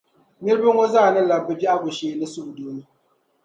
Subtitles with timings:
[0.41, 2.81] niriba ŋɔ zaa ni lab’ bɛ biɛhigu shee ni suhudoo.